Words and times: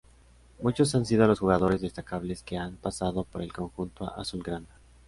Muchos 0.59 0.95
han 0.95 1.05
sido 1.05 1.27
los 1.27 1.41
jugadores 1.41 1.79
destacables 1.81 2.41
que 2.41 2.57
han 2.57 2.75
pasado 2.77 3.23
por 3.23 3.43
el 3.43 3.53
conjunto 3.53 4.11
azulgrana. 4.19 4.65